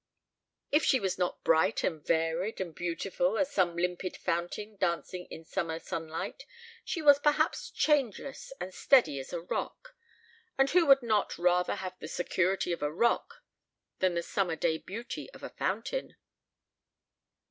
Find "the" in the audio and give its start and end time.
11.99-12.07, 14.15-14.23